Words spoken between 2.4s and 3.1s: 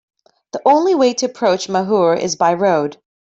Road.